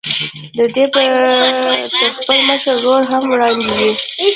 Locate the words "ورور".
2.77-3.01